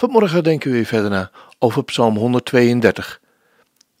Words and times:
Vanmorgen 0.00 0.44
denken 0.44 0.70
we 0.70 0.76
weer 0.76 0.86
verder 0.86 1.10
na 1.10 1.30
over 1.58 1.84
Psalm 1.84 2.16
132. 2.16 3.20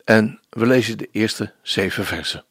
En 0.04 0.40
we 0.50 0.66
lezen 0.66 0.98
de 0.98 1.08
eerste 1.12 1.52
zeven 1.62 2.04
versen. 2.04 2.44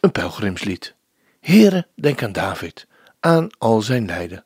Een 0.00 0.12
pelgrimslied. 0.12 0.94
Heere, 1.40 1.86
denk 1.94 2.22
aan 2.22 2.32
David, 2.32 2.86
aan 3.20 3.48
al 3.58 3.82
zijn 3.82 4.06
lijden. 4.06 4.44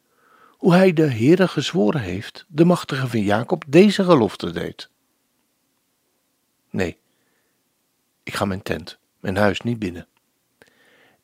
Hoe 0.51 0.73
hij 0.73 0.93
de 0.93 1.11
Heere 1.11 1.49
gezworen 1.49 2.01
heeft, 2.01 2.45
de 2.49 2.65
machtige 2.65 3.09
van 3.09 3.23
Jacob, 3.23 3.65
deze 3.69 4.05
gelofte 4.05 4.51
deed. 4.51 4.89
Nee, 6.71 6.99
ik 8.23 8.35
ga 8.35 8.45
mijn 8.45 8.63
tent, 8.63 8.99
mijn 9.19 9.37
huis 9.37 9.61
niet 9.61 9.79
binnen. 9.79 10.07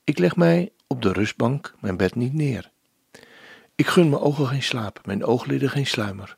Ik 0.04 0.18
leg 0.18 0.36
mij 0.36 0.72
op 0.86 1.02
de 1.02 1.12
rustbank, 1.12 1.74
mijn 1.80 1.96
bed 1.96 2.14
niet 2.14 2.32
neer. 2.32 2.70
Ik 3.76 3.86
gun 3.86 4.08
mijn 4.08 4.22
ogen 4.22 4.46
geen 4.46 4.62
slaap, 4.62 5.06
mijn 5.06 5.24
oogleden 5.24 5.70
geen 5.70 5.86
sluimer, 5.86 6.36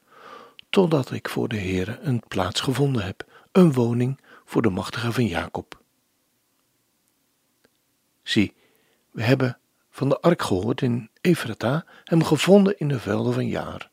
totdat 0.70 1.10
ik 1.10 1.28
voor 1.28 1.48
de 1.48 1.58
Heere 1.58 1.98
een 2.00 2.22
plaats 2.28 2.60
gevonden 2.60 3.04
heb, 3.04 3.24
een 3.52 3.72
woning 3.72 4.20
voor 4.44 4.62
de 4.62 4.70
machtige 4.70 5.12
van 5.12 5.26
Jacob. 5.26 5.80
Zie, 8.22 8.54
we 9.10 9.22
hebben 9.22 9.58
van 9.90 10.08
de 10.08 10.20
ark 10.20 10.42
gehoord 10.42 10.82
in 10.82 11.10
Efrata, 11.20 11.84
hem 12.04 12.24
gevonden 12.24 12.78
in 12.78 12.88
de 12.88 13.00
velden 13.00 13.32
van 13.32 13.46
Jaar. 13.46 13.90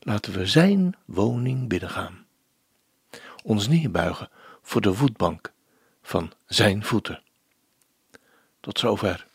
Laten 0.00 0.32
we 0.32 0.46
zijn 0.46 0.96
woning 1.04 1.68
binnengaan. 1.68 2.26
Ons 3.42 3.68
neerbuigen 3.68 4.28
voor 4.62 4.80
de 4.80 4.94
voetbank 4.94 5.52
van 6.02 6.32
zijn 6.46 6.84
voeten. 6.84 7.22
Tot 8.60 8.78
zover. 8.78 9.26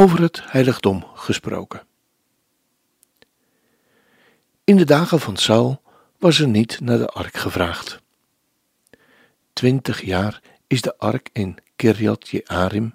Over 0.00 0.22
het 0.22 0.42
heiligdom 0.44 1.04
gesproken. 1.14 1.82
In 4.64 4.76
de 4.76 4.84
dagen 4.84 5.20
van 5.20 5.36
Saul 5.36 5.82
was 6.18 6.38
er 6.38 6.48
niet 6.48 6.80
naar 6.80 6.98
de 6.98 7.06
ark 7.06 7.36
gevraagd. 7.36 8.02
Twintig 9.52 10.02
jaar 10.02 10.42
is 10.66 10.80
de 10.80 10.98
ark 10.98 11.28
in 11.32 11.58
Kirjat 11.76 12.28
Jearim 12.28 12.94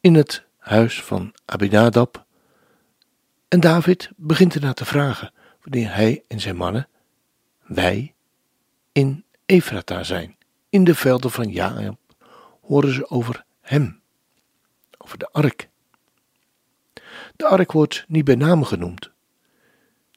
in 0.00 0.14
het 0.14 0.44
huis 0.58 1.02
van 1.02 1.34
Abinadab. 1.44 2.26
En 3.48 3.60
David 3.60 4.10
begint 4.16 4.54
ernaar 4.54 4.74
te 4.74 4.84
vragen 4.84 5.32
wanneer 5.62 5.94
hij 5.94 6.24
en 6.28 6.40
zijn 6.40 6.56
mannen, 6.56 6.88
wij, 7.66 8.14
in 8.92 9.24
Efrata 9.46 10.02
zijn, 10.02 10.36
in 10.68 10.84
de 10.84 10.94
velden 10.94 11.30
van 11.30 11.50
Jaab, 11.50 11.98
horen 12.60 12.92
ze 12.92 13.10
over 13.10 13.44
hem, 13.60 14.00
over 14.98 15.18
de 15.18 15.28
ark. 15.32 15.68
De 17.38 17.46
ark 17.46 17.72
wordt 17.72 18.04
niet 18.08 18.24
bij 18.24 18.34
naam 18.34 18.64
genoemd. 18.64 19.10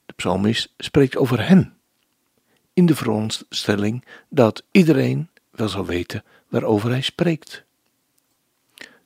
De 0.06 0.14
psalmist 0.14 0.74
spreekt 0.78 1.18
over 1.18 1.48
hem, 1.48 1.78
in 2.74 2.86
de 2.86 2.96
veronderstelling 2.96 4.06
dat 4.30 4.64
iedereen 4.72 5.30
wel 5.52 5.70
zal 5.70 5.86
weten 5.86 6.24
waarover 6.50 6.90
hij 6.90 7.02
spreekt. 7.02 7.64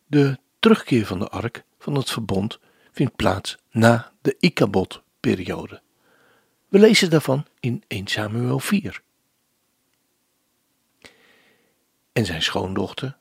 De 0.08 0.40
terugkeer 0.60 1.06
van 1.06 1.20
de 1.20 1.28
ark 1.28 1.64
van 1.80 1.96
het 1.96 2.12
verbond 2.12 2.60
vindt 2.92 3.16
plaats 3.16 3.58
na 3.72 4.12
de 4.22 4.36
Ikabod-periode. 4.40 5.82
We 6.68 6.80
lezen 6.80 7.10
daarvan 7.10 7.46
in 7.60 7.84
1 7.88 8.08
Samuel 8.08 8.60
4. 8.60 9.02
En 12.12 12.26
zijn 12.26 12.42
schoondochter, 12.42 13.18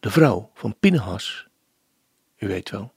de 0.00 0.10
vrouw 0.10 0.50
van 0.54 0.76
Pinehas, 0.78 1.46
u 2.36 2.48
weet 2.48 2.70
wel, 2.70 2.94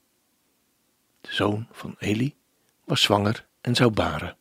zoon 1.29 1.67
van 1.71 1.95
Eli, 1.99 2.35
was 2.83 3.01
zwanger 3.01 3.45
en 3.61 3.75
zou 3.75 3.91
baren. 3.91 4.37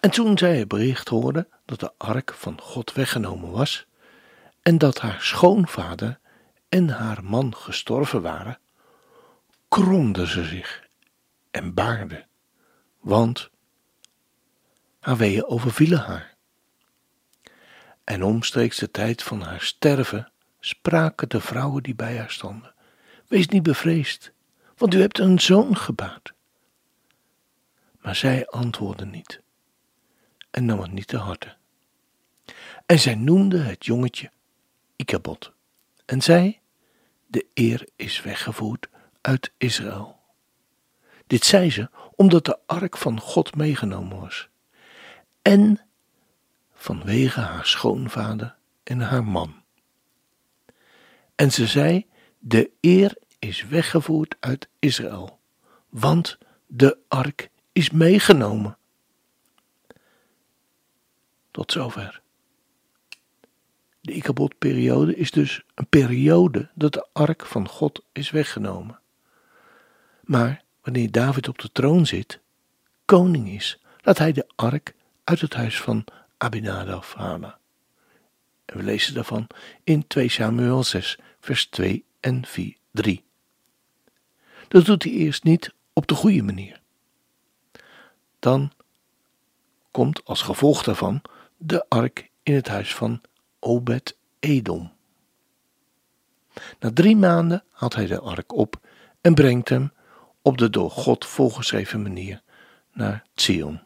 En 0.00 0.10
toen 0.10 0.38
zij 0.38 0.58
het 0.58 0.68
bericht 0.68 1.08
hoorde 1.08 1.48
dat 1.64 1.80
de 1.80 1.92
ark 1.96 2.34
van 2.34 2.60
God 2.60 2.92
weggenomen 2.92 3.50
was 3.50 3.86
en 4.62 4.78
dat 4.78 5.00
haar 5.00 5.22
schoonvader 5.22 6.18
en 6.68 6.88
haar 6.88 7.24
man 7.24 7.56
gestorven 7.56 8.22
waren, 8.22 8.58
kromde 9.68 10.26
ze 10.26 10.44
zich 10.44 10.88
en 11.50 11.74
baarde, 11.74 12.26
want 13.00 13.50
haar 15.00 15.16
weeën 15.16 15.44
overvielen 15.44 15.98
haar. 15.98 16.34
En 18.04 18.22
omstreeks 18.22 18.78
de 18.78 18.90
tijd 18.90 19.22
van 19.22 19.40
haar 19.40 19.60
sterven 19.60 20.32
spraken 20.60 21.28
de 21.28 21.40
vrouwen 21.40 21.82
die 21.82 21.94
bij 21.94 22.18
haar 22.18 22.30
stonden: 22.30 22.74
Wees 23.28 23.48
niet 23.48 23.62
bevreesd, 23.62 24.32
want 24.80 24.94
u 24.94 25.00
hebt 25.00 25.18
een 25.18 25.40
zoon 25.40 25.76
gebaard. 25.76 26.32
Maar 28.00 28.16
zij 28.16 28.46
antwoordde 28.46 29.06
niet 29.06 29.40
en 30.50 30.64
nam 30.64 30.80
het 30.80 30.92
niet 30.92 31.06
te 31.06 31.16
harte. 31.16 31.56
En 32.86 32.98
zij 32.98 33.14
noemde 33.14 33.58
het 33.58 33.84
jongetje 33.84 34.30
Ikabod 34.96 35.52
en 36.06 36.22
zei: 36.22 36.58
De 37.26 37.46
eer 37.54 37.88
is 37.96 38.22
weggevoerd 38.22 38.88
uit 39.20 39.52
Israël. 39.56 40.20
Dit 41.26 41.44
zei 41.44 41.70
ze 41.70 41.90
omdat 42.16 42.44
de 42.44 42.58
ark 42.66 42.96
van 42.96 43.20
God 43.20 43.56
meegenomen 43.56 44.20
was 44.20 44.48
en 45.42 45.80
vanwege 46.74 47.40
haar 47.40 47.66
schoonvader 47.66 48.56
en 48.82 49.00
haar 49.00 49.24
man. 49.24 49.62
En 51.34 51.52
ze 51.52 51.66
zei: 51.66 52.06
De 52.38 52.70
eer 52.80 53.16
is 53.40 53.66
weggevoerd 53.66 54.36
uit 54.40 54.68
Israël, 54.78 55.38
want 55.88 56.38
de 56.66 56.98
ark 57.08 57.50
is 57.72 57.90
meegenomen. 57.90 58.78
Tot 61.50 61.72
zover. 61.72 62.22
De 64.00 64.12
Ikabod-periode 64.12 65.16
is 65.16 65.30
dus 65.30 65.62
een 65.74 65.86
periode 65.86 66.70
dat 66.74 66.92
de 66.92 67.06
ark 67.12 67.46
van 67.46 67.68
God 67.68 68.04
is 68.12 68.30
weggenomen. 68.30 69.00
Maar 70.20 70.62
wanneer 70.82 71.10
David 71.10 71.48
op 71.48 71.58
de 71.58 71.72
troon 71.72 72.06
zit, 72.06 72.40
koning 73.04 73.48
is, 73.48 73.80
laat 74.00 74.18
hij 74.18 74.32
de 74.32 74.46
ark 74.56 74.94
uit 75.24 75.40
het 75.40 75.54
huis 75.54 75.80
van 75.80 76.04
Abinadab 76.36 77.12
halen. 77.16 77.58
En 78.64 78.76
we 78.76 78.82
lezen 78.82 79.14
daarvan 79.14 79.46
in 79.84 80.06
2 80.06 80.28
Samuel 80.28 80.84
6, 80.84 81.18
vers 81.40 81.66
2 81.66 82.04
en 82.20 82.46
4, 82.46 82.76
3. 82.90 83.24
Dat 84.70 84.84
doet 84.84 85.02
hij 85.02 85.12
eerst 85.12 85.44
niet 85.44 85.74
op 85.92 86.06
de 86.06 86.14
goede 86.14 86.42
manier. 86.42 86.80
Dan 88.38 88.72
komt 89.90 90.24
als 90.24 90.42
gevolg 90.42 90.82
daarvan 90.82 91.22
de 91.56 91.88
ark 91.88 92.30
in 92.42 92.54
het 92.54 92.68
huis 92.68 92.94
van 92.94 93.20
Obed 93.58 94.16
Edom. 94.38 94.92
Na 96.78 96.90
drie 96.92 97.16
maanden 97.16 97.64
haalt 97.70 97.94
hij 97.94 98.06
de 98.06 98.20
ark 98.20 98.52
op 98.52 98.86
en 99.20 99.34
brengt 99.34 99.68
hem 99.68 99.92
op 100.42 100.58
de 100.58 100.70
door 100.70 100.90
God 100.90 101.26
volgeschreven 101.26 102.02
manier 102.02 102.42
naar 102.92 103.24
Zion. 103.34 103.80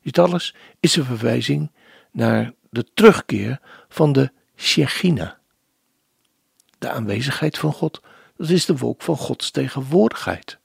Dit 0.00 0.18
alles 0.18 0.54
is 0.80 0.96
een 0.96 1.04
verwijzing 1.04 1.70
naar 2.10 2.52
de 2.70 2.86
terugkeer 2.94 3.60
van 3.88 4.12
de 4.12 4.32
Shechina, 4.56 5.38
de 6.78 6.90
aanwezigheid 6.90 7.58
van 7.58 7.72
God. 7.72 8.00
Dat 8.42 8.50
is 8.50 8.64
de 8.64 8.76
wolk 8.76 9.02
van 9.02 9.16
Gods 9.16 9.50
tegenwoordigheid, 9.50 10.58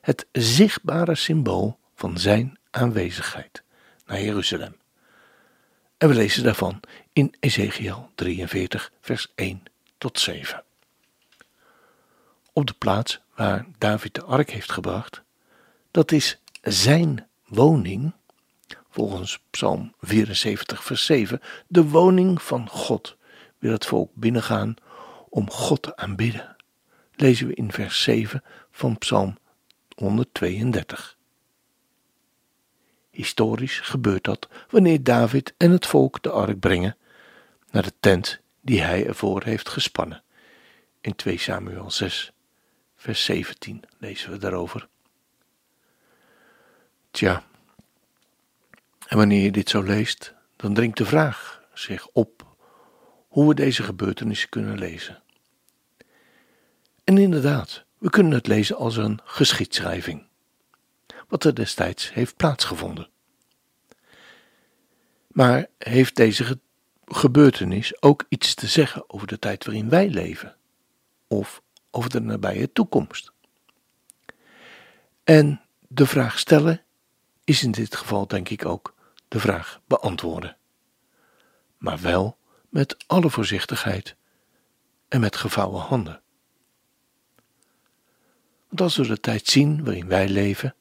het 0.00 0.26
zichtbare 0.32 1.14
symbool 1.14 1.78
van 1.94 2.18
zijn 2.18 2.58
aanwezigheid 2.70 3.62
naar 4.06 4.20
Jeruzalem. 4.20 4.76
En 5.98 6.08
we 6.08 6.14
lezen 6.14 6.42
daarvan 6.44 6.80
in 7.12 7.34
Ezekiel 7.40 8.10
43, 8.14 8.92
vers 9.00 9.32
1 9.34 9.62
tot 9.98 10.20
7. 10.20 10.64
Op 12.52 12.66
de 12.66 12.74
plaats 12.78 13.20
waar 13.34 13.66
David 13.78 14.14
de 14.14 14.22
ark 14.22 14.50
heeft 14.50 14.72
gebracht, 14.72 15.22
dat 15.90 16.12
is 16.12 16.38
zijn 16.62 17.28
woning, 17.46 18.12
volgens 18.90 19.40
Psalm 19.50 19.94
74, 20.00 20.84
vers 20.84 21.04
7, 21.04 21.40
de 21.66 21.84
woning 21.84 22.42
van 22.42 22.68
God, 22.68 23.16
wil 23.58 23.72
het 23.72 23.86
volk 23.86 24.10
binnengaan 24.14 24.74
om 25.28 25.50
God 25.50 25.82
te 25.82 25.96
aanbidden. 25.96 26.53
Lezen 27.16 27.46
we 27.46 27.54
in 27.54 27.72
vers 27.72 28.02
7 28.02 28.42
van 28.70 28.98
Psalm 28.98 29.36
132. 29.96 31.16
Historisch 33.10 33.80
gebeurt 33.80 34.24
dat 34.24 34.48
wanneer 34.68 35.02
David 35.02 35.54
en 35.56 35.70
het 35.70 35.86
volk 35.86 36.22
de 36.22 36.30
ark 36.30 36.60
brengen 36.60 36.96
naar 37.70 37.82
de 37.82 37.92
tent 38.00 38.40
die 38.60 38.82
hij 38.82 39.06
ervoor 39.06 39.42
heeft 39.44 39.68
gespannen. 39.68 40.22
In 41.00 41.14
2 41.14 41.38
Samuel 41.38 41.90
6, 41.90 42.32
vers 42.96 43.24
17 43.24 43.82
lezen 43.98 44.30
we 44.30 44.38
daarover. 44.38 44.88
Tja, 47.10 47.42
en 49.06 49.16
wanneer 49.16 49.42
je 49.42 49.50
dit 49.50 49.68
zo 49.68 49.82
leest, 49.82 50.34
dan 50.56 50.74
dringt 50.74 50.96
de 50.96 51.04
vraag 51.04 51.62
zich 51.74 52.08
op 52.08 52.56
hoe 53.28 53.48
we 53.48 53.54
deze 53.54 53.82
gebeurtenissen 53.82 54.48
kunnen 54.48 54.78
lezen. 54.78 55.22
En 57.04 57.18
inderdaad, 57.18 57.84
we 57.98 58.10
kunnen 58.10 58.32
het 58.32 58.46
lezen 58.46 58.76
als 58.76 58.96
een 58.96 59.20
geschiedschrijving, 59.24 60.26
wat 61.28 61.44
er 61.44 61.54
destijds 61.54 62.12
heeft 62.12 62.36
plaatsgevonden. 62.36 63.08
Maar 65.26 65.66
heeft 65.78 66.16
deze 66.16 66.60
gebeurtenis 67.04 68.02
ook 68.02 68.24
iets 68.28 68.54
te 68.54 68.66
zeggen 68.66 69.10
over 69.10 69.26
de 69.26 69.38
tijd 69.38 69.64
waarin 69.64 69.88
wij 69.88 70.08
leven? 70.08 70.56
Of 71.26 71.62
over 71.90 72.10
de 72.10 72.20
nabije 72.20 72.72
toekomst? 72.72 73.32
En 75.24 75.60
de 75.88 76.06
vraag 76.06 76.38
stellen 76.38 76.82
is 77.44 77.62
in 77.62 77.70
dit 77.70 77.96
geval 77.96 78.26
denk 78.26 78.48
ik 78.48 78.64
ook 78.64 78.94
de 79.28 79.40
vraag 79.40 79.80
beantwoorden. 79.86 80.56
Maar 81.78 82.00
wel 82.00 82.38
met 82.68 83.04
alle 83.06 83.30
voorzichtigheid 83.30 84.16
en 85.08 85.20
met 85.20 85.36
gevouwen 85.36 85.80
handen. 85.80 86.22
Als 88.76 88.96
we 88.96 89.06
de 89.06 89.20
tijd 89.20 89.46
zien 89.46 89.84
waarin 89.84 90.08
wij 90.08 90.28
leven 90.28 90.74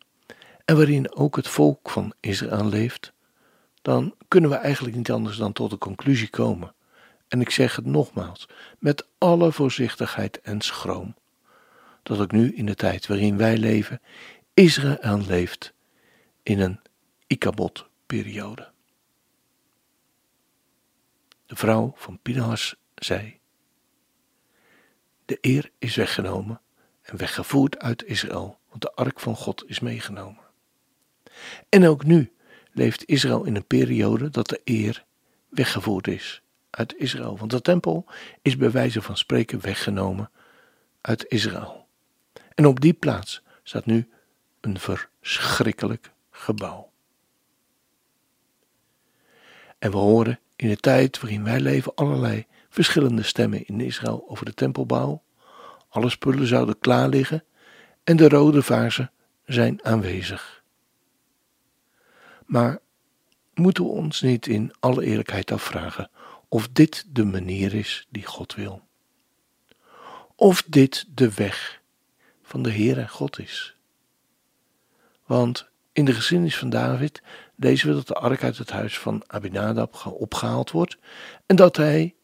en 0.66 0.75
waarin 0.75 1.16
ook 1.16 1.36
het 1.36 1.48
volk 1.48 1.90
van 1.90 2.13
Israël 2.19 2.66
leeft, 2.66 3.13
dan 3.81 4.16
kunnen 4.28 4.50
we 4.50 4.56
eigenlijk 4.56 4.95
niet 4.95 5.12
anders 5.12 5.38
dan 5.38 5.54
tot 5.54 5.69
de 5.69 5.78
conclusie 5.78 6.30
komen. 6.30 6.75
En 7.28 7.42
ik 7.42 7.50
zeg 7.50 7.75
het 7.75 7.86
nogmaals, 7.86 8.48
met 8.80 9.07
alle 9.18 9.51
voorzichtigheid 9.51 10.42
en 10.42 10.62
schroom, 10.62 11.16
dat 12.04 12.19
ook 12.19 12.31
nu 12.31 12.56
in 12.56 12.66
de 12.66 12.75
tijd 12.75 13.07
waarin 13.07 13.38
wij 13.38 13.57
leven, 13.57 14.01
Israël 14.54 15.18
leeft 15.18 15.74
in 16.44 16.60
een 16.60 16.80
Ikabod-periode. 17.28 18.72
De 21.46 21.56
vrouw 21.56 21.94
van 21.96 22.19
Pinhas 22.22 22.75
zei: 22.96 23.39
De 25.25 25.38
eer 25.42 25.72
is 25.80 25.96
weggenomen 25.96 26.62
en 27.03 27.17
weggevoerd 27.17 27.79
uit 27.79 28.05
Israël, 28.05 28.59
want 28.69 28.81
de 28.81 28.94
ark 28.94 29.19
van 29.19 29.35
God 29.35 29.63
is 29.67 29.79
meegenomen. 29.79 30.41
En 31.69 31.88
ook 31.88 32.03
nu 32.03 32.31
leeft 32.71 33.05
Israël 33.05 33.44
in 33.44 33.55
een 33.55 33.67
periode 33.67 34.29
dat 34.29 34.47
de 34.47 34.61
eer 34.63 35.05
weggevoerd 35.50 36.07
is 36.07 36.41
uit 36.69 36.95
Israël, 36.97 37.38
want 37.38 37.51
de 37.51 37.61
tempel 37.61 38.05
is 38.41 38.57
bij 38.57 38.71
wijze 38.71 39.01
van 39.01 39.17
spreken 39.17 39.61
weggenomen 39.61 40.31
uit 41.01 41.25
Israël. 41.27 41.88
En 42.55 42.65
op 42.65 42.81
die 42.81 42.94
plaats 42.94 43.41
staat 43.63 43.85
nu 43.85 44.09
een 44.61 44.79
verschrikkelijk 44.79 46.11
gebouw. 46.31 46.91
En 49.79 49.91
we 49.91 49.97
horen 49.97 50.39
in 50.55 50.69
de 50.69 50.77
tijd 50.77 51.19
waarin 51.19 51.44
wij 51.44 51.59
leven 51.59 51.95
allerlei 51.95 52.45
verschillende 52.69 53.23
stemmen 53.23 53.65
in 53.65 53.81
Israël 53.81 54.25
over 54.27 54.45
de 54.45 54.53
tempelbouw. 54.53 55.23
Alle 55.94 56.10
spullen 56.10 56.48
zouden 56.48 56.80
klaar 56.80 57.10
liggen 57.10 57.44
en 58.04 58.18
de 58.18 58.30
rode 58.30 58.62
vaarzen 58.62 59.12
zijn 59.45 59.86
aanwezig. 59.86 60.63
Maar 62.45 62.80
moeten 63.54 63.84
we 63.84 63.90
ons 63.90 64.22
niet 64.22 64.48
in 64.48 64.74
alle 64.80 65.06
eerlijkheid 65.06 65.51
afvragen 65.51 66.10
of 66.48 66.69
dit 66.69 67.06
de 67.10 67.25
manier 67.25 67.74
is 67.74 68.07
die 68.10 68.25
God 68.25 68.56
wil? 68.56 68.81
Of 70.36 70.63
dit 70.68 71.06
de 71.10 71.34
weg 71.34 71.81
van 72.44 72.63
de 72.63 72.72
Heere 72.72 73.07
God 73.07 73.39
is? 73.39 73.75
Want 75.25 75.69
in 75.92 76.06
de 76.06 76.13
geschiedenis 76.13 76.57
van 76.57 76.69
David 76.69 77.22
lezen 77.56 77.88
we 77.88 77.94
dat 77.94 78.07
de 78.07 78.13
ark 78.13 78.44
uit 78.44 78.57
het 78.57 78.72
huis 78.72 79.00
van 79.00 79.24
Abinadab 79.28 80.06
opgehaald 80.06 80.72
wordt 80.72 80.98
en 81.46 81.56
dat 81.56 81.78
hij 81.78 82.16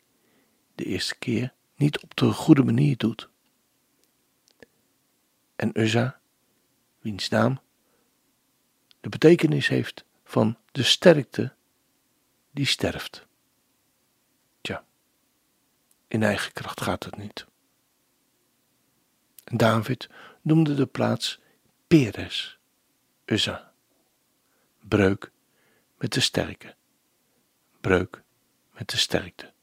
de 0.75 0.83
eerste 0.83 1.17
keer 1.17 1.53
niet 1.75 1.99
op 1.99 2.15
de 2.15 2.31
goede 2.31 2.63
manier 2.63 2.97
doet. 2.97 3.29
En 5.59 5.79
Uzza, 5.79 6.19
wiens 6.99 7.29
naam 7.29 7.59
de 8.99 9.09
betekenis 9.09 9.67
heeft 9.67 10.05
van 10.23 10.57
de 10.71 10.83
sterkte 10.83 11.53
die 12.51 12.65
sterft. 12.65 13.25
Tja, 14.61 14.85
in 16.07 16.23
eigen 16.23 16.53
kracht 16.53 16.81
gaat 16.81 17.03
het 17.03 17.17
niet. 17.17 17.45
David 19.43 20.09
noemde 20.41 20.75
de 20.75 20.85
plaats 20.85 21.39
Peres, 21.87 22.59
Uzza 23.25 23.73
breuk 24.79 25.31
met 25.97 26.13
de 26.13 26.19
sterke. 26.19 26.75
Breuk 27.81 28.23
met 28.71 28.89
de 28.89 28.97
sterkte. 28.97 29.53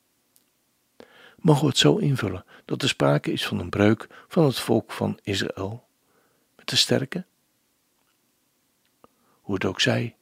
Mogen 1.36 1.62
we 1.62 1.68
het 1.68 1.78
zo 1.78 1.96
invullen 1.96 2.44
dat 2.64 2.82
er 2.82 2.88
sprake 2.88 3.32
is 3.32 3.46
van 3.46 3.58
een 3.58 3.70
breuk 3.70 4.24
van 4.28 4.44
het 4.44 4.58
volk 4.58 4.92
van 4.92 5.18
Israël 5.22 5.85
met 6.66 6.74
de 6.74 6.84
sterke? 6.84 7.24
Hoe 9.40 9.54
het 9.54 9.64
ook 9.64 9.80
zij. 9.80 10.16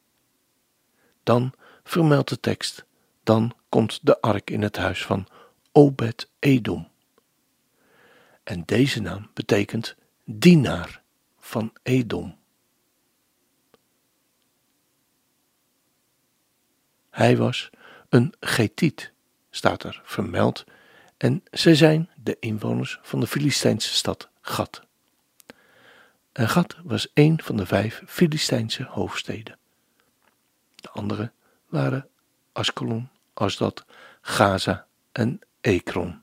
Dan 1.23 1.53
vermeldt 1.83 2.29
de 2.29 2.39
tekst, 2.39 2.85
dan 3.23 3.55
komt 3.69 3.99
de 4.01 4.21
ark 4.21 4.49
in 4.49 4.61
het 4.61 4.75
huis 4.75 5.05
van 5.05 5.27
Obed 5.71 6.29
Edom. 6.39 6.87
En 8.43 8.63
deze 8.65 9.01
naam 9.01 9.29
betekent 9.33 9.95
dienaar 10.23 11.01
van 11.39 11.73
Edom. 11.83 12.37
Hij 17.09 17.37
was 17.37 17.69
een 18.09 18.33
Getiet, 18.39 19.11
staat 19.49 19.83
er 19.83 20.01
vermeld, 20.03 20.63
en 21.17 21.43
zij 21.51 21.75
zijn 21.75 22.09
de 22.23 22.37
inwoners 22.39 22.99
van 23.01 23.19
de 23.19 23.27
Filistijnse 23.27 23.93
stad 23.93 24.29
Gat. 24.41 24.84
En 26.35 26.49
Gat 26.49 26.75
was 26.83 27.07
een 27.13 27.41
van 27.41 27.57
de 27.57 27.65
vijf 27.65 28.01
Filistijnse 28.07 28.83
hoofdsteden. 28.83 29.57
De 30.75 30.89
andere 30.89 31.31
waren 31.65 32.09
Askelon, 32.51 33.09
Asdod, 33.33 33.85
Gaza 34.21 34.85
en 35.11 35.39
Ekron. 35.61 36.21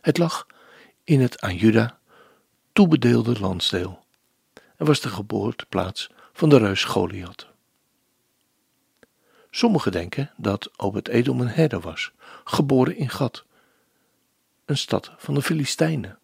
Het 0.00 0.18
lag 0.18 0.46
in 1.04 1.20
het 1.20 1.40
aan 1.40 1.56
Juda 1.56 1.98
toebedeelde 2.72 3.40
landsdeel 3.40 4.04
en 4.76 4.86
was 4.86 5.00
de 5.00 5.08
geboorteplaats 5.08 6.10
van 6.32 6.48
de 6.48 6.58
reus 6.58 6.84
Goliath. 6.84 7.46
Sommigen 9.50 9.92
denken 9.92 10.32
dat 10.36 10.78
Obed 10.78 11.08
Edom 11.08 11.40
een 11.40 11.48
herder 11.48 11.80
was, 11.80 12.12
geboren 12.44 12.96
in 12.96 13.10
Gad, 13.10 13.44
een 14.64 14.76
stad 14.76 15.12
van 15.16 15.34
de 15.34 15.42
Filistijnen. 15.42 16.18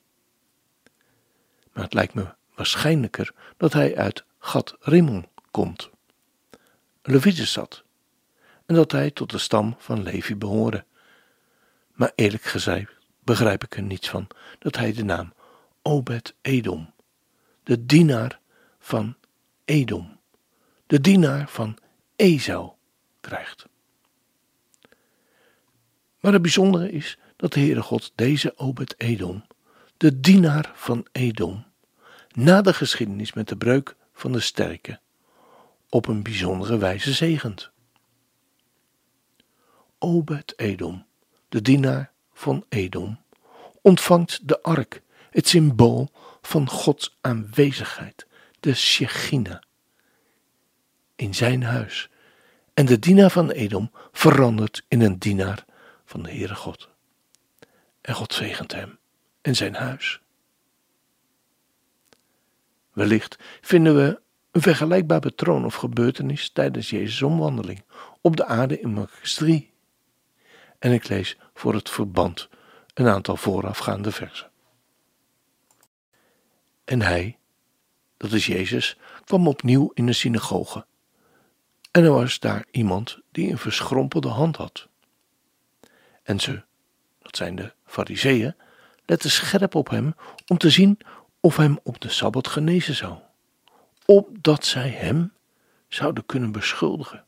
Maar 1.72 1.84
het 1.84 1.94
lijkt 1.94 2.14
me 2.14 2.34
waarschijnlijker 2.54 3.34
dat 3.56 3.72
hij 3.72 3.96
uit 3.96 4.24
Gad 4.38 4.76
Rimmon 4.80 5.28
komt, 5.50 5.90
een 7.02 7.12
Levitische 7.12 7.68
en 8.66 8.74
dat 8.74 8.92
hij 8.92 9.10
tot 9.10 9.30
de 9.30 9.38
stam 9.38 9.74
van 9.78 10.02
Levi 10.02 10.36
behoorde. 10.36 10.84
Maar 11.92 12.12
eerlijk 12.14 12.42
gezegd 12.42 12.92
begrijp 13.24 13.64
ik 13.64 13.76
er 13.76 13.82
niets 13.82 14.08
van 14.08 14.28
dat 14.58 14.76
hij 14.76 14.92
de 14.92 15.04
naam 15.04 15.32
Obed 15.82 16.34
Edom, 16.40 16.94
de 17.62 17.86
dienaar 17.86 18.40
van 18.78 19.16
Edom, 19.64 20.18
de 20.86 21.00
dienaar 21.00 21.48
van 21.48 21.78
Esau, 22.16 22.72
krijgt. 23.20 23.66
Maar 26.20 26.32
het 26.32 26.42
bijzondere 26.42 26.90
is 26.90 27.18
dat 27.36 27.52
de 27.52 27.60
Heere 27.60 27.82
God 27.82 28.12
deze 28.14 28.58
Obed 28.58 28.94
Edom, 29.00 29.44
de 30.02 30.20
dienaar 30.20 30.72
van 30.74 31.06
Edom, 31.12 31.64
na 32.32 32.62
de 32.62 32.74
geschiedenis 32.74 33.32
met 33.32 33.48
de 33.48 33.56
breuk 33.56 33.96
van 34.14 34.32
de 34.32 34.40
sterke, 34.40 35.00
op 35.88 36.06
een 36.06 36.22
bijzondere 36.22 36.78
wijze 36.78 37.12
zegent. 37.12 37.70
Obed 39.98 40.52
Edom, 40.56 41.06
de 41.48 41.62
dienaar 41.62 42.12
van 42.32 42.64
Edom, 42.68 43.20
ontvangt 43.82 44.48
de 44.48 44.62
ark, 44.62 45.02
het 45.30 45.48
symbool 45.48 46.10
van 46.40 46.68
Gods 46.68 47.18
aanwezigheid, 47.20 48.26
de 48.60 48.74
Shechina, 48.74 49.62
in 51.16 51.34
zijn 51.34 51.62
huis 51.62 52.10
en 52.74 52.86
de 52.86 52.98
dienaar 52.98 53.30
van 53.30 53.50
Edom 53.50 53.90
verandert 54.12 54.84
in 54.88 55.00
een 55.00 55.18
dienaar 55.18 55.64
van 56.04 56.22
de 56.22 56.30
Heere 56.30 56.54
God. 56.54 56.88
En 58.00 58.14
God 58.14 58.34
zegent 58.34 58.72
hem 58.72 59.00
en 59.42 59.56
zijn 59.56 59.74
huis. 59.74 60.20
Wellicht 62.92 63.36
vinden 63.60 63.96
we 63.96 64.20
Een 64.52 64.62
vergelijkbaar 64.62 65.20
patroon 65.20 65.64
of 65.64 65.74
gebeurtenis 65.74 66.50
tijdens 66.50 66.90
Jezus' 66.90 67.22
omwandeling 67.22 67.84
op 68.20 68.36
de 68.36 68.44
aarde 68.44 68.80
in 68.80 68.92
Marcus 68.92 69.34
3. 69.34 69.72
En 70.78 70.92
ik 70.92 71.08
lees 71.08 71.36
voor 71.54 71.74
het 71.74 71.90
verband 71.90 72.48
een 72.94 73.08
aantal 73.08 73.36
voorafgaande 73.36 74.12
versen. 74.12 74.50
En 76.84 77.02
hij, 77.02 77.38
dat 78.16 78.32
is 78.32 78.46
Jezus, 78.46 78.96
kwam 79.24 79.48
opnieuw 79.48 79.90
in 79.94 80.06
de 80.06 80.12
synagoge. 80.12 80.86
En 81.90 82.04
er 82.04 82.12
was 82.12 82.38
daar 82.38 82.66
iemand 82.70 83.18
die 83.30 83.50
een 83.50 83.58
verschrompelde 83.58 84.28
hand 84.28 84.56
had. 84.56 84.88
En 86.22 86.40
ze, 86.40 86.62
dat 87.18 87.36
zijn 87.36 87.54
de 87.54 87.72
fariseeën, 87.86 88.54
letten 89.06 89.30
scherp 89.30 89.74
op 89.74 89.88
hem 89.88 90.14
om 90.46 90.58
te 90.58 90.70
zien 90.70 90.98
of 91.40 91.56
hem 91.56 91.78
op 91.82 92.00
de 92.00 92.08
Sabbat 92.08 92.48
genezen 92.48 92.94
zou, 92.94 93.18
opdat 94.06 94.64
zij 94.64 94.88
hem 94.88 95.32
zouden 95.88 96.26
kunnen 96.26 96.52
beschuldigen. 96.52 97.24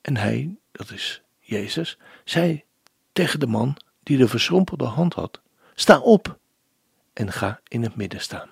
En 0.00 0.16
hij, 0.16 0.56
dat 0.72 0.90
is 0.90 1.22
Jezus, 1.40 1.98
zei 2.24 2.64
tegen 3.12 3.40
de 3.40 3.46
man 3.46 3.76
die 4.02 4.16
de 4.16 4.28
verschrompelde 4.28 4.84
hand 4.84 5.14
had: 5.14 5.40
Sta 5.74 5.98
op 5.98 6.38
en 7.12 7.32
ga 7.32 7.60
in 7.68 7.82
het 7.82 7.96
midden 7.96 8.20
staan. 8.20 8.48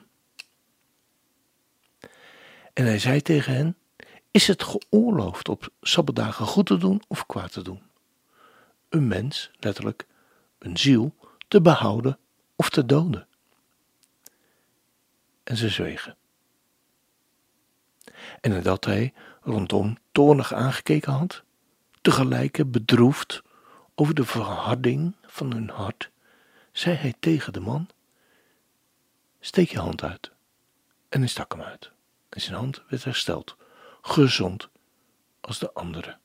En 2.72 2.84
hij 2.84 2.98
zei 2.98 3.20
tegen 3.20 3.54
hen: 3.54 3.76
Is 4.30 4.46
het 4.46 4.62
geoorloofd 4.62 5.48
op 5.48 5.68
sabbatdagen 5.80 6.46
goed 6.46 6.66
te 6.66 6.76
doen 6.76 7.02
of 7.08 7.26
kwaad 7.26 7.52
te 7.52 7.62
doen? 7.62 7.82
Een 8.88 9.08
mens, 9.08 9.50
letterlijk, 9.60 10.06
een 10.64 10.76
ziel, 10.76 11.14
te 11.48 11.60
behouden 11.60 12.18
of 12.56 12.68
te 12.70 12.86
doden? 12.86 13.26
En 15.44 15.56
ze 15.56 15.68
zwegen. 15.68 16.16
En 18.40 18.50
nadat 18.50 18.84
hij 18.84 19.12
rondom 19.42 19.98
toornig 20.12 20.52
aangekeken 20.52 21.12
had, 21.12 21.42
tegelijk 22.00 22.70
bedroefd 22.70 23.42
over 23.94 24.14
de 24.14 24.24
verharding 24.24 25.14
van 25.26 25.52
hun 25.52 25.68
hart, 25.68 26.10
zei 26.72 26.96
hij 26.96 27.14
tegen 27.20 27.52
de 27.52 27.60
man: 27.60 27.88
Steek 29.40 29.70
je 29.70 29.78
hand 29.78 30.02
uit. 30.02 30.32
En 31.08 31.20
hij 31.20 31.28
stak 31.28 31.52
hem 31.52 31.62
uit. 31.62 31.90
En 32.28 32.40
zijn 32.40 32.56
hand 32.56 32.82
werd 32.88 33.04
hersteld, 33.04 33.56
gezond 34.02 34.68
als 35.40 35.58
de 35.58 35.72
andere. 35.72 36.16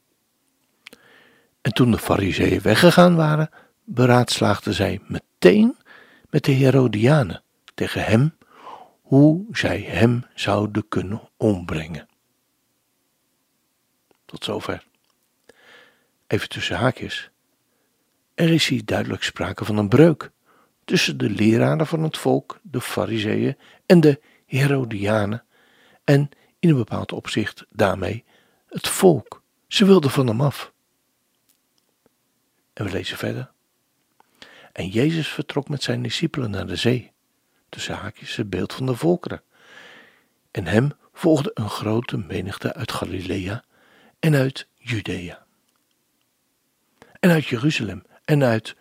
En 1.61 1.73
toen 1.73 1.91
de 1.91 1.97
fariseeën 1.97 2.61
weggegaan 2.61 3.15
waren, 3.15 3.49
beraadslaagden 3.91 4.73
zij 4.73 5.01
meteen 5.07 5.77
met 6.29 6.43
de 6.43 6.51
Herodianen 6.51 7.43
tegen 7.73 8.03
hem 8.03 8.37
hoe 9.01 9.45
zij 9.51 9.81
hem 9.81 10.25
zouden 10.35 10.87
kunnen 10.87 11.29
ombrengen. 11.37 12.07
Tot 14.25 14.43
zover. 14.43 14.87
Even 16.27 16.49
tussen 16.49 16.75
haakjes. 16.75 17.29
Er 18.33 18.49
is 18.49 18.67
hier 18.67 18.85
duidelijk 18.85 19.23
sprake 19.23 19.65
van 19.65 19.77
een 19.77 19.89
breuk 19.89 20.31
tussen 20.85 21.17
de 21.17 21.29
leraren 21.29 21.87
van 21.87 22.03
het 22.03 22.17
volk, 22.17 22.59
de 22.61 22.81
Fariseeën 22.81 23.57
en 23.85 23.99
de 23.99 24.21
Herodianen, 24.45 25.43
en 26.03 26.29
in 26.59 26.69
een 26.69 26.75
bepaald 26.75 27.11
opzicht 27.11 27.65
daarmee 27.69 28.23
het 28.67 28.87
volk. 28.87 29.43
Ze 29.67 29.85
wilden 29.85 30.11
van 30.11 30.27
hem 30.27 30.41
af. 30.41 30.73
En 32.73 32.85
we 32.85 32.91
lezen 32.91 33.17
verder. 33.17 33.51
En 34.71 34.87
Jezus 34.87 35.27
vertrok 35.27 35.69
met 35.69 35.83
zijn 35.83 36.01
discipelen 36.01 36.51
naar 36.51 36.67
de 36.67 36.75
zee, 36.75 37.11
tussen 37.69 37.95
haakjes 37.95 38.35
het 38.35 38.49
beeld 38.49 38.73
van 38.73 38.85
de 38.85 38.95
volkeren. 38.95 39.41
En 40.51 40.65
hem 40.65 40.91
volgde 41.13 41.51
een 41.53 41.69
grote 41.69 42.17
menigte 42.17 42.73
uit 42.73 42.91
Galilea 42.91 43.63
en 44.19 44.35
uit 44.35 44.67
Judea. 44.75 45.45
En 47.19 47.29
uit 47.29 47.45
Jeruzalem 47.45 48.03
en 48.25 48.43
uit 48.43 48.75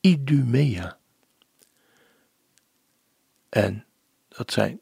Idumea 0.00 0.98
en 3.48 3.86
dat 4.28 4.52
zijn 4.52 4.80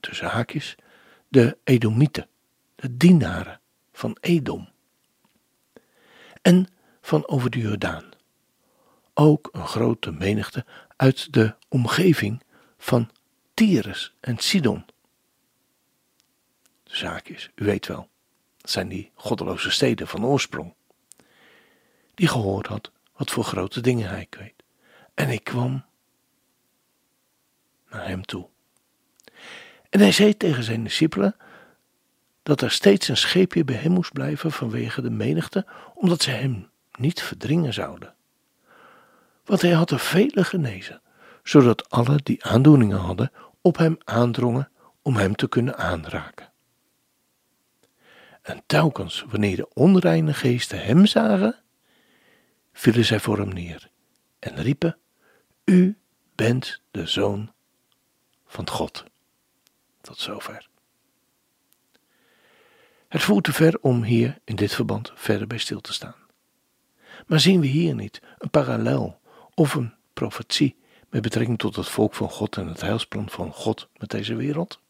tussen 0.00 0.28
haakjes 0.28 0.74
de 1.28 1.58
Edomieten, 1.64 2.28
de 2.74 2.96
dienaren 2.96 3.60
van 3.92 4.16
Edom. 4.20 4.68
En 6.42 6.68
van 7.00 7.28
over 7.28 7.50
de 7.50 7.58
Jordaan. 7.58 8.13
Ook 9.14 9.48
een 9.52 9.66
grote 9.66 10.10
menigte 10.10 10.64
uit 10.96 11.32
de 11.32 11.54
omgeving 11.68 12.42
van 12.78 13.10
Tyrus 13.54 14.14
en 14.20 14.38
Sidon. 14.38 14.84
Zaakjes, 16.84 17.50
u 17.54 17.64
weet 17.64 17.86
wel, 17.86 18.08
dat 18.56 18.70
zijn 18.70 18.88
die 18.88 19.10
goddeloze 19.14 19.70
steden 19.70 20.08
van 20.08 20.24
oorsprong. 20.24 20.74
Die 22.14 22.28
gehoord 22.28 22.66
had 22.66 22.92
wat 23.16 23.30
voor 23.30 23.44
grote 23.44 23.80
dingen 23.80 24.08
hij 24.08 24.26
weet. 24.30 24.62
En 25.14 25.28
ik 25.28 25.44
kwam 25.44 25.84
naar 27.88 28.06
hem 28.06 28.24
toe. 28.24 28.48
En 29.90 30.00
hij 30.00 30.12
zei 30.12 30.36
tegen 30.36 30.62
zijn 30.62 30.84
discipelen 30.84 31.36
dat 32.42 32.60
er 32.60 32.70
steeds 32.70 33.08
een 33.08 33.16
scheepje 33.16 33.64
bij 33.64 33.76
hem 33.76 33.92
moest 33.92 34.12
blijven 34.12 34.52
vanwege 34.52 35.02
de 35.02 35.10
menigte, 35.10 35.66
omdat 35.94 36.22
zij 36.22 36.34
hem 36.34 36.70
niet 36.98 37.22
verdringen 37.22 37.72
zouden. 37.72 38.13
Want 39.44 39.60
hij 39.60 39.72
had 39.72 39.90
er 39.90 39.98
vele 39.98 40.44
genezen, 40.44 41.02
zodat 41.42 41.90
alle 41.90 42.20
die 42.22 42.44
aandoeningen 42.44 42.98
hadden 42.98 43.32
op 43.60 43.76
hem 43.76 43.98
aandrongen 44.04 44.70
om 45.02 45.16
hem 45.16 45.36
te 45.36 45.48
kunnen 45.48 45.76
aanraken. 45.76 46.52
En 48.42 48.62
telkens 48.66 49.24
wanneer 49.28 49.56
de 49.56 49.68
onreine 49.74 50.34
geesten 50.34 50.84
hem 50.84 51.06
zagen, 51.06 51.62
vielen 52.72 53.04
zij 53.04 53.20
voor 53.20 53.38
hem 53.38 53.48
neer 53.48 53.90
en 54.38 54.62
riepen: 54.62 54.98
U 55.64 55.98
bent 56.34 56.80
de 56.90 57.06
zoon 57.06 57.52
van 58.46 58.70
God. 58.70 59.04
Tot 60.00 60.18
zover. 60.18 60.68
Het 63.08 63.22
voert 63.22 63.44
te 63.44 63.52
ver 63.52 63.78
om 63.80 64.02
hier 64.02 64.38
in 64.44 64.56
dit 64.56 64.74
verband 64.74 65.12
verder 65.14 65.46
bij 65.46 65.58
stil 65.58 65.80
te 65.80 65.92
staan. 65.92 66.16
Maar 67.26 67.40
zien 67.40 67.60
we 67.60 67.66
hier 67.66 67.94
niet 67.94 68.22
een 68.38 68.50
parallel 68.50 69.20
of 69.54 69.74
een 69.74 69.94
profetie 70.12 70.76
met 71.08 71.22
betrekking 71.22 71.58
tot 71.58 71.76
het 71.76 71.88
volk 71.88 72.14
van 72.14 72.30
God 72.30 72.56
en 72.56 72.66
het 72.66 72.80
heilsplan 72.80 73.28
van 73.30 73.52
God 73.52 73.88
met 73.96 74.10
deze 74.10 74.34
wereld? 74.34 74.80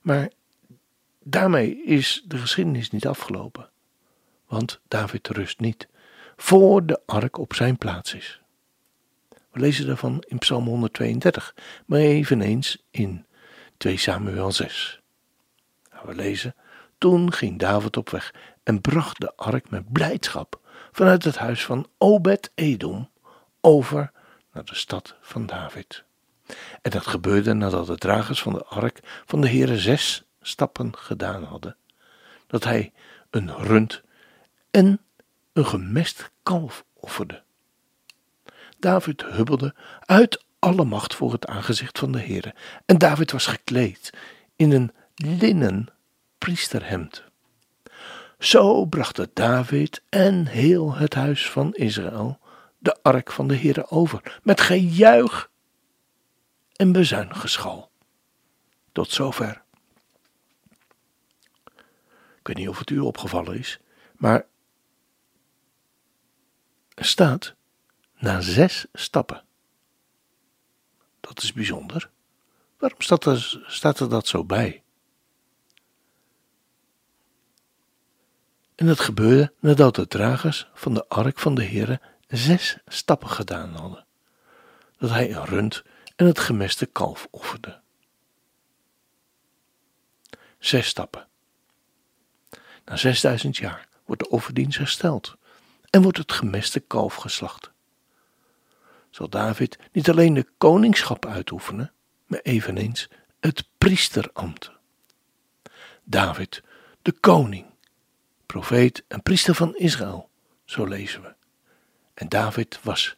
Maar 0.00 0.30
daarmee 1.22 1.84
is 1.84 2.24
de 2.26 2.38
geschiedenis 2.38 2.90
niet 2.90 3.06
afgelopen, 3.06 3.70
want 4.46 4.80
David 4.88 5.28
rust 5.28 5.60
niet 5.60 5.88
voor 6.36 6.86
de 6.86 7.00
ark 7.06 7.38
op 7.38 7.54
zijn 7.54 7.78
plaats 7.78 8.14
is. 8.14 8.40
We 9.50 9.60
lezen 9.60 9.86
daarvan 9.86 10.24
in 10.28 10.38
Psalm 10.38 10.64
132, 10.64 11.54
maar 11.86 11.98
eveneens 11.98 12.84
in 12.90 13.26
2 13.76 13.96
Samuel 13.96 14.52
6. 14.52 15.00
Nou, 15.92 16.06
we 16.06 16.14
lezen: 16.14 16.54
Toen 16.98 17.32
ging 17.32 17.58
David 17.58 17.96
op 17.96 18.10
weg 18.10 18.34
en 18.62 18.80
bracht 18.80 19.20
de 19.20 19.36
ark 19.36 19.70
met 19.70 19.92
blijdschap 19.92 20.59
vanuit 20.92 21.24
het 21.24 21.36
huis 21.36 21.64
van 21.64 21.86
Obed-Edom 21.98 23.10
over 23.60 24.12
naar 24.52 24.64
de 24.64 24.74
stad 24.74 25.14
van 25.20 25.46
David. 25.46 26.04
En 26.82 26.90
dat 26.90 27.06
gebeurde 27.06 27.52
nadat 27.52 27.86
de 27.86 27.96
dragers 27.96 28.42
van 28.42 28.52
de 28.52 28.64
ark 28.64 29.22
van 29.26 29.40
de 29.40 29.48
Heere 29.48 29.78
zes 29.78 30.24
stappen 30.40 30.96
gedaan 30.96 31.44
hadden, 31.44 31.76
dat 32.46 32.64
hij 32.64 32.92
een 33.30 33.56
rund 33.56 34.02
en 34.70 35.00
een 35.52 35.66
gemest 35.66 36.30
kalf 36.42 36.84
offerde. 36.94 37.42
David 38.78 39.22
hubbelde 39.24 39.74
uit 40.00 40.44
alle 40.58 40.84
macht 40.84 41.14
voor 41.14 41.32
het 41.32 41.46
aangezicht 41.46 41.98
van 41.98 42.12
de 42.12 42.20
Heere. 42.20 42.54
En 42.86 42.98
David 42.98 43.32
was 43.32 43.46
gekleed 43.46 44.10
in 44.56 44.72
een 44.72 44.92
linnen 45.14 45.86
priesterhemd. 46.38 47.29
Zo 48.40 48.84
brachten 48.84 49.30
David 49.32 50.02
en 50.08 50.46
heel 50.46 50.94
het 50.94 51.14
huis 51.14 51.50
van 51.50 51.74
Israël 51.74 52.38
de 52.78 53.02
ark 53.02 53.32
van 53.32 53.48
de 53.48 53.56
Heere 53.56 53.90
over, 53.90 54.40
met 54.42 54.60
gejuich 54.60 55.50
en 56.76 56.92
bezuingeschal. 56.92 57.90
Tot 58.92 59.10
zover. 59.10 59.62
Ik 62.38 62.46
weet 62.46 62.56
niet 62.56 62.68
of 62.68 62.78
het 62.78 62.90
u 62.90 62.98
opgevallen 62.98 63.58
is, 63.58 63.80
maar 64.16 64.46
er 66.94 67.04
staat 67.04 67.54
na 68.18 68.40
zes 68.40 68.86
stappen. 68.92 69.44
Dat 71.20 71.42
is 71.42 71.52
bijzonder. 71.52 72.10
Waarom 72.78 73.00
staat 73.00 73.24
er, 73.24 73.64
staat 73.66 74.00
er 74.00 74.08
dat 74.08 74.26
zo 74.26 74.44
bij? 74.44 74.82
En 78.80 78.86
het 78.86 79.00
gebeurde 79.00 79.52
nadat 79.58 79.94
de 79.94 80.06
dragers 80.06 80.68
van 80.74 80.94
de 80.94 81.08
ark 81.08 81.38
van 81.38 81.54
de 81.54 81.64
Heere 81.64 82.00
zes 82.28 82.78
stappen 82.86 83.28
gedaan 83.28 83.74
hadden. 83.74 84.06
Dat 84.98 85.10
hij 85.10 85.34
een 85.34 85.44
rund 85.44 85.82
en 86.16 86.26
het 86.26 86.38
gemeste 86.38 86.86
kalf 86.86 87.28
offerde. 87.30 87.80
zes 90.58 90.86
stappen. 90.86 91.28
Na 92.84 92.96
6000 92.96 93.56
jaar 93.56 93.88
wordt 94.04 94.22
de 94.22 94.28
offerdienst 94.28 94.78
hersteld 94.78 95.36
en 95.90 96.02
wordt 96.02 96.18
het 96.18 96.32
gemeste 96.32 96.80
kalf 96.80 97.14
geslacht. 97.14 97.70
Zal 99.10 99.28
David 99.28 99.78
niet 99.92 100.10
alleen 100.10 100.34
de 100.34 100.46
koningschap 100.58 101.26
uitoefenen, 101.26 101.92
maar 102.26 102.40
eveneens 102.42 103.08
het 103.40 103.68
priesterambt. 103.78 104.70
David, 106.04 106.62
de 107.02 107.12
koning, 107.12 107.69
profeet 108.50 109.04
en 109.08 109.22
priester 109.22 109.54
van 109.54 109.76
Israël, 109.76 110.28
zo 110.64 110.84
lezen 110.84 111.22
we. 111.22 111.34
En 112.14 112.28
David 112.28 112.78
was 112.82 113.16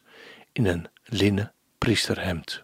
in 0.51 0.65
een 0.65 0.87
linnen 1.03 1.53
priesterhemd. 1.77 2.63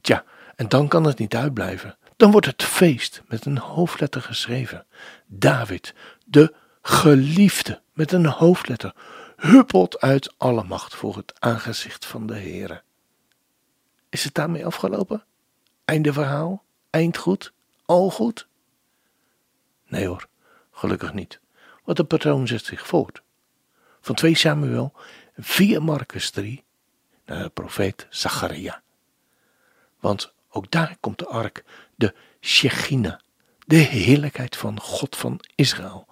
Tja, 0.00 0.24
en 0.56 0.68
dan 0.68 0.88
kan 0.88 1.04
het 1.04 1.18
niet 1.18 1.34
uitblijven. 1.34 1.96
Dan 2.16 2.30
wordt 2.30 2.46
het 2.46 2.62
feest 2.62 3.22
met 3.26 3.44
een 3.44 3.58
hoofdletter 3.58 4.22
geschreven. 4.22 4.86
David, 5.26 5.94
de 6.24 6.54
geliefde, 6.82 7.82
met 7.92 8.12
een 8.12 8.26
hoofdletter, 8.26 8.94
huppelt 9.36 10.00
uit 10.00 10.34
alle 10.36 10.64
macht 10.64 10.94
voor 10.94 11.16
het 11.16 11.40
aangezicht 11.40 12.04
van 12.04 12.26
de 12.26 12.34
Heere. 12.34 12.82
Is 14.08 14.24
het 14.24 14.34
daarmee 14.34 14.66
afgelopen? 14.66 15.24
Einde 15.84 16.12
verhaal? 16.12 16.64
Eind 16.90 17.16
goed? 17.16 17.52
Al 17.84 18.10
goed? 18.10 18.48
Nee 19.86 20.06
hoor, 20.06 20.28
gelukkig 20.82 21.12
niet. 21.12 21.40
Want 21.84 21.96
de 21.96 22.04
patroon 22.04 22.46
zet 22.46 22.64
zich 22.64 22.86
voort. 22.86 23.22
Van 24.00 24.14
2 24.14 24.34
Samuel, 24.34 24.92
4 25.36 25.82
Marcus 25.82 26.30
3, 26.30 26.64
naar 27.24 27.42
de 27.42 27.48
profeet 27.48 28.06
Zacharia. 28.10 28.82
Want 30.00 30.32
ook 30.50 30.70
daar 30.70 30.96
komt 31.00 31.18
de 31.18 31.26
ark, 31.26 31.64
de 31.94 32.14
Shechina, 32.40 33.20
de 33.66 33.76
heerlijkheid 33.76 34.56
van 34.56 34.80
God 34.80 35.16
van 35.16 35.40
Israël, 35.54 36.08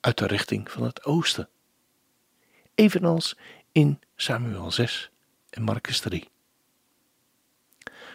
uit 0.00 0.18
de 0.18 0.26
richting 0.26 0.70
van 0.70 0.82
het 0.82 1.04
oosten. 1.04 1.48
Evenals 2.74 3.36
in 3.72 4.00
Samuel 4.16 4.70
6 4.70 5.10
en 5.50 5.62
Marcus 5.62 6.00
3. 6.00 6.28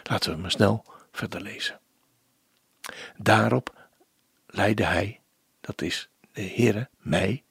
Laten 0.02 0.32
we 0.34 0.40
maar 0.40 0.50
snel 0.50 0.84
verder 1.12 1.40
lezen. 1.40 1.80
Daarop 3.16 3.88
leidde 4.46 4.84
hij, 4.84 5.20
dat 5.66 5.82
is 5.82 6.08
de 6.32 6.42
Heere, 6.42 6.88
mij, 6.98 7.42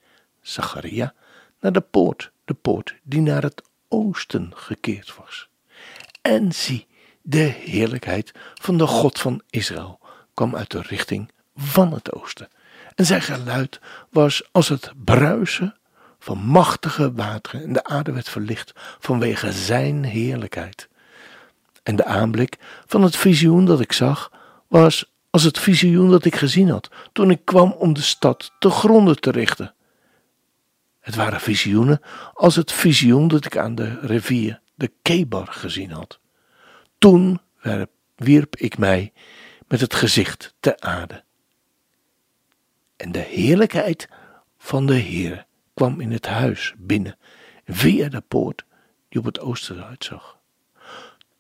Zacharia, 0.42 1.14
naar 1.60 1.72
de 1.72 1.82
poort, 1.82 2.32
de 2.46 2.54
poort 2.54 2.96
die 3.04 3.22
naar 3.22 3.42
het 3.42 3.62
oosten 3.88 4.52
gekeerd 4.56 5.16
was. 5.16 5.50
En 6.22 6.52
zie, 6.52 6.88
de 7.22 7.38
heerlijkheid 7.38 8.32
van 8.54 8.78
de 8.78 8.88
God 8.88 9.20
van 9.20 9.42
Israël 9.50 10.00
kwam 10.34 10.56
uit 10.56 10.72
de 10.72 10.82
richting 10.82 11.32
van 11.56 11.94
het 11.94 12.14
oosten. 12.14 12.50
En 12.96 13.06
zijn 13.06 13.22
geluid 13.22 13.80
was 14.10 14.50
als 14.52 14.70
het 14.70 14.92
bruisen 15.04 15.78
van 16.20 16.38
machtige 16.38 17.14
wateren 17.14 17.64
en 17.64 17.74
de 17.74 17.84
aarde 17.84 18.12
werd 18.12 18.30
verlicht 18.30 18.72
vanwege 19.00 19.52
zijn 19.52 20.04
heerlijkheid. 20.04 20.88
En 21.84 21.96
de 21.96 22.06
aanblik 22.06 22.58
van 22.86 23.04
het 23.04 23.16
visioen 23.16 23.66
dat 23.66 23.80
ik 23.80 23.92
zag 23.92 24.32
was 24.68 25.14
als 25.36 25.44
het 25.44 25.60
visioen 25.60 26.10
dat 26.10 26.26
ik 26.26 26.36
gezien 26.36 26.70
had 26.70 26.90
toen 27.12 27.32
ik 27.32 27.46
kwam 27.46 27.72
om 27.72 27.94
de 27.94 28.02
stad 28.02 28.52
te 28.60 28.70
gronden 28.70 29.20
te 29.20 29.32
richten. 29.32 29.74
Het 31.00 31.16
waren 31.16 31.40
visioenen 31.40 32.02
als 32.34 32.56
het 32.56 32.72
visioen 32.72 33.28
dat 33.28 33.46
ik 33.46 33.58
aan 33.58 33.76
de 33.76 34.00
rivier 34.00 34.62
de 34.76 34.92
Kebar 35.02 35.48
gezien 35.48 35.92
had. 35.92 36.20
Toen 36.98 37.42
wierp 38.16 38.56
ik 38.56 38.78
mij 38.78 39.14
met 39.68 39.82
het 39.82 39.94
gezicht 39.94 40.56
ter 40.60 40.80
aarde. 40.80 41.24
En 42.96 43.12
de 43.12 43.20
heerlijkheid 43.20 44.10
van 44.58 44.86
de 44.86 44.96
Heer 44.96 45.46
kwam 45.74 46.02
in 46.02 46.12
het 46.12 46.26
huis 46.26 46.74
binnen, 46.78 47.18
via 47.66 48.10
de 48.10 48.22
poort 48.22 48.66
die 49.10 49.20
op 49.20 49.26
het 49.26 49.40
oosten 49.40 49.86
uitzag. 49.86 50.40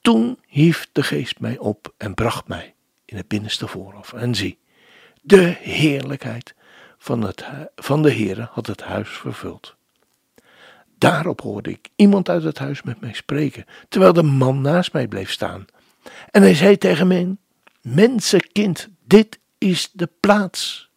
Toen 0.01 0.39
hief 0.47 0.87
de 0.91 1.03
geest 1.03 1.39
mij 1.39 1.57
op 1.57 1.93
en 1.97 2.13
bracht 2.13 2.47
mij 2.47 2.74
in 3.15 3.21
het 3.21 3.29
binnenste 3.29 3.67
voorhof. 3.67 4.13
En 4.13 4.35
zie, 4.35 4.59
de 5.21 5.55
heerlijkheid 5.59 6.55
van, 6.97 7.21
het, 7.21 7.45
van 7.75 8.01
de 8.01 8.11
Heere 8.11 8.47
had 8.51 8.67
het 8.67 8.81
huis 8.81 9.09
vervuld. 9.09 9.75
Daarop 10.97 11.41
hoorde 11.41 11.69
ik 11.69 11.89
iemand 11.95 12.29
uit 12.29 12.43
het 12.43 12.57
huis 12.57 12.83
met 12.83 13.01
mij 13.01 13.13
spreken, 13.13 13.65
terwijl 13.89 14.13
de 14.13 14.23
man 14.23 14.61
naast 14.61 14.93
mij 14.93 15.07
bleef 15.07 15.31
staan. 15.31 15.65
En 16.31 16.41
hij 16.41 16.55
zei 16.55 16.77
tegen 16.77 17.07
mij: 17.07 17.35
Mensenkind, 17.81 18.87
dit 19.05 19.39
is 19.57 19.89
de 19.93 20.09
plaats. 20.19 20.89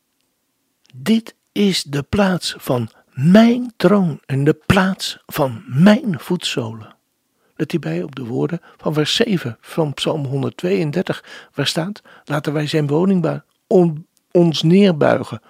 Dit 0.94 1.35
is 1.52 1.83
de 1.83 2.02
plaats 2.02 2.54
van 2.59 2.88
mijn 3.12 3.72
troon 3.76 4.20
en 4.26 4.44
de 4.44 4.54
plaats 4.66 5.22
van 5.26 5.62
mijn 5.66 6.20
voetzolen. 6.20 6.96
Let 7.58 7.70
hierbij 7.70 8.02
op 8.02 8.14
de 8.14 8.24
woorden 8.24 8.60
van 8.76 8.94
vers 8.94 9.14
7 9.14 9.56
van 9.60 9.94
Psalm 9.94 10.24
132, 10.24 11.48
waar 11.54 11.66
staat: 11.66 12.02
Laten 12.24 12.52
wij 12.52 12.66
zijn 12.66 12.86
woning 12.86 13.42
on, 13.66 14.06
ons 14.30 14.62
neerbuigen 14.62 15.42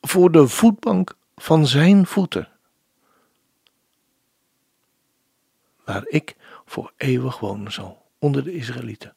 voor 0.00 0.32
de 0.32 0.48
voetbank 0.48 1.14
van 1.34 1.66
zijn 1.66 2.06
voeten. 2.06 2.48
Waar 5.84 6.06
ik 6.06 6.36
voor 6.64 6.92
eeuwig 6.96 7.38
wonen 7.38 7.72
zal 7.72 8.06
onder 8.18 8.44
de 8.44 8.54
Israëlieten. 8.54 9.14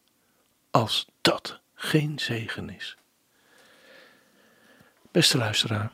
Als 0.71 1.07
dat 1.21 1.59
geen 1.73 2.19
zegen 2.19 2.69
is. 2.69 2.97
Beste 5.11 5.37
luisteraar, 5.37 5.91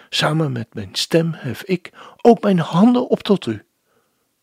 Samen 0.09 0.53
met 0.53 0.75
mijn 0.75 0.95
stem 0.95 1.33
hef 1.33 1.63
ik 1.63 1.93
ook 2.17 2.43
mijn 2.43 2.59
handen 2.59 3.09
op 3.09 3.23
tot 3.23 3.47
u. 3.47 3.65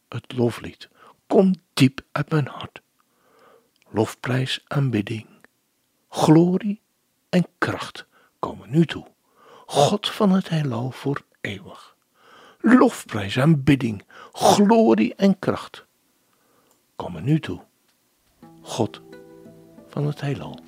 Het 0.09 0.33
loflied 0.35 0.89
komt 1.27 1.57
diep 1.73 2.01
uit 2.11 2.29
mijn 2.29 2.47
hart. 2.47 2.81
Lofprijs, 3.89 4.63
aanbidding, 4.67 5.27
glorie 6.09 6.81
en 7.29 7.47
kracht 7.57 8.05
komen 8.39 8.69
nu 8.69 8.85
toe. 8.85 9.07
God 9.65 10.09
van 10.09 10.31
het 10.31 10.49
heelal 10.49 10.91
voor 10.91 11.21
eeuwig. 11.41 11.88
Lofprijs, 12.61 13.39
aanbidding, 13.39 14.03
glorie 14.31 15.15
en 15.15 15.39
kracht 15.39 15.87
komen 16.99 17.23
nu 17.23 17.39
toe. 17.39 17.61
God 18.61 19.01
van 19.87 20.07
het 20.07 20.21
heelal. 20.21 20.59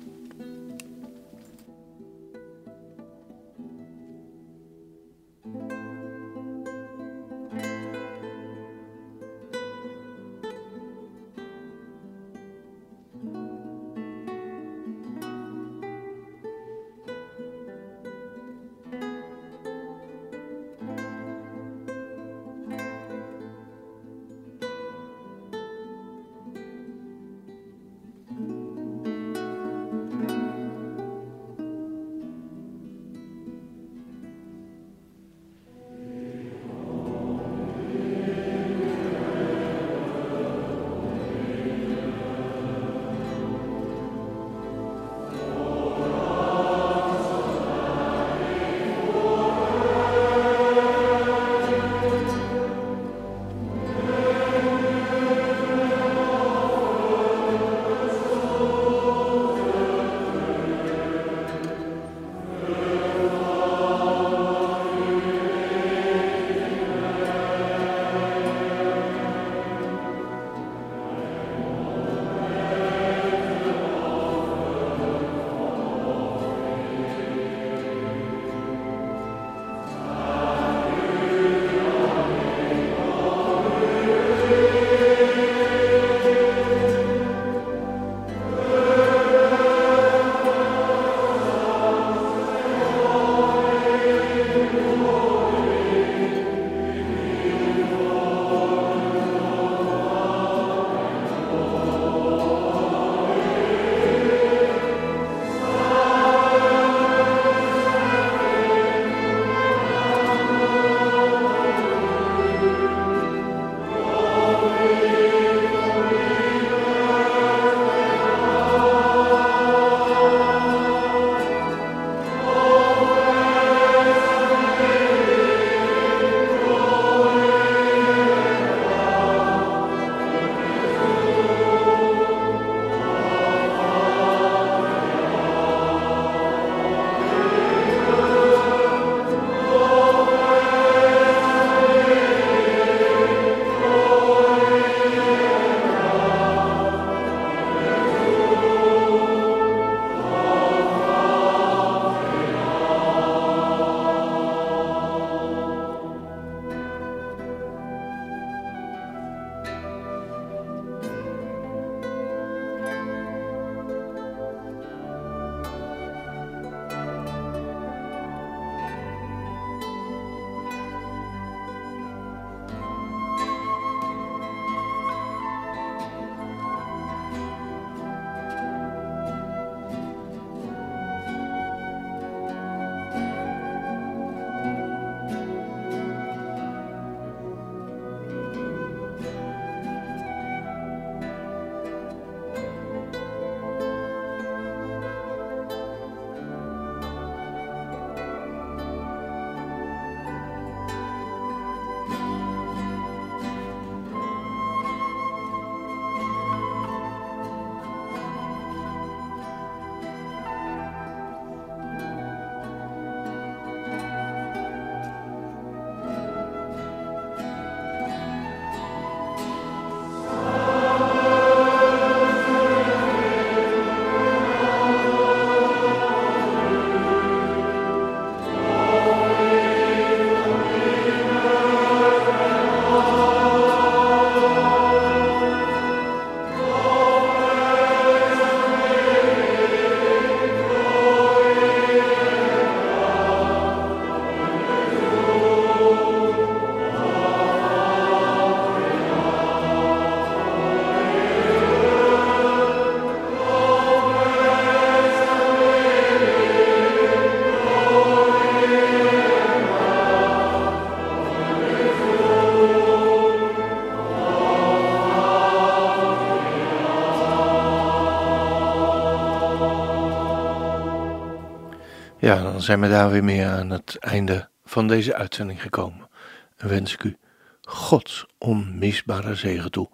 Zijn 272.62 272.80
we 272.80 272.88
daar 272.88 273.10
weer 273.10 273.24
mee 273.24 273.46
aan 273.46 273.70
het 273.70 273.96
einde 273.98 274.48
van 274.64 274.88
deze 274.88 275.14
uitzending 275.14 275.62
gekomen. 275.62 276.08
En 276.56 276.68
wens 276.68 276.92
ik 276.92 277.02
u 277.02 277.16
Gods 277.60 278.26
onmisbare 278.38 279.34
zegen 279.34 279.70
toe, 279.70 279.90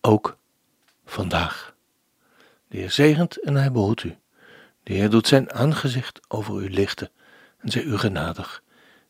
ook 0.00 0.38
vandaag. 1.04 1.74
De 2.68 2.76
Heer 2.76 2.90
zegent 2.90 3.42
en 3.42 3.54
hij 3.54 3.72
behoedt 3.72 4.02
u. 4.02 4.16
De 4.82 4.92
Heer 4.92 5.10
doet 5.10 5.26
zijn 5.26 5.52
aangezicht 5.52 6.20
over 6.28 6.62
u 6.62 6.70
lichten 6.70 7.10
en 7.58 7.70
zij 7.70 7.82
u 7.82 7.98
genadig. 7.98 8.62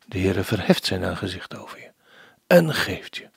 De 0.07 0.17
Heer 0.17 0.43
verheft 0.43 0.85
zijn 0.85 1.03
aangezicht 1.03 1.55
over 1.55 1.79
je 1.79 1.91
en 2.47 2.73
geeft 2.73 3.17
je 3.17 3.29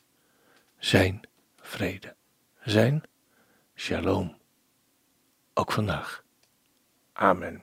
zijn 0.79 1.21
vrede, 1.61 2.15
zijn 2.63 3.03
shalom. 3.75 4.37
Ook 5.55 5.73
vandaag. 5.73 6.23
Amen. 7.13 7.63